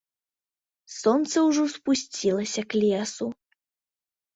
Сонца 1.01 1.45
ўжо 1.49 1.63
спусцілася 1.75 2.61
к 2.71 2.87
лесу. 2.89 3.33